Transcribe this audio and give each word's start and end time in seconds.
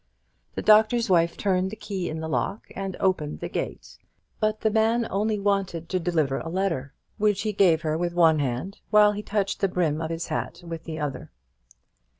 The 0.55 0.63
Doctor's 0.63 1.11
Wife 1.11 1.37
turned 1.37 1.69
the 1.69 1.75
key 1.75 2.09
in 2.09 2.21
the 2.21 2.27
lock 2.27 2.65
and 2.75 2.97
opened 2.99 3.39
the 3.39 3.47
gate; 3.49 3.99
but 4.39 4.61
the 4.61 4.71
man 4.71 5.07
only 5.11 5.37
wanted 5.37 5.89
to 5.89 5.99
deliver 5.99 6.39
a 6.39 6.49
letter, 6.49 6.95
which 7.19 7.43
he 7.43 7.53
gave 7.53 7.81
her 7.83 7.95
with 7.99 8.15
one 8.15 8.39
hand 8.39 8.79
while 8.89 9.11
he 9.11 9.21
touched 9.21 9.59
the 9.59 9.67
brim 9.69 10.01
of 10.01 10.09
his 10.09 10.29
hat 10.29 10.63
with 10.65 10.85
the 10.85 10.97
other. 10.97 11.29